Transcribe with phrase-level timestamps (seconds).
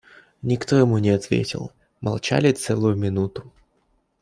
[0.41, 3.53] Никто ему не ответил; молчали целую минуту.